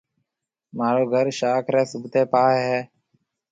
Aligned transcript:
مهارو 0.77 1.05
گهر 1.11 1.27
شاخ 1.39 1.65
ريَ 1.73 1.83
سوڀتي 1.91 2.21
پاهيََ 2.31 2.59
هيَ۔ 2.69 2.79